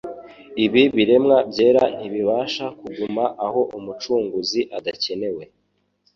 Ibi 0.65 0.83
biremwa 0.95 1.37
byera 1.49 1.83
ntibibasha 1.95 2.65
kuguma 2.79 3.23
aho 3.45 3.61
Umucunguzi 3.77 4.61
adakenewe 4.77 5.43